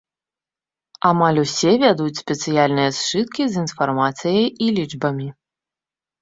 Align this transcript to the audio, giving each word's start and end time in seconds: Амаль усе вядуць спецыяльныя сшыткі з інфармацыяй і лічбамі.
Амаль 1.09 1.41
усе 1.43 1.73
вядуць 1.83 2.21
спецыяльныя 2.21 2.95
сшыткі 3.01 3.47
з 3.51 3.65
інфармацыяй 3.65 4.45
і 4.49 4.73
лічбамі. 4.79 5.29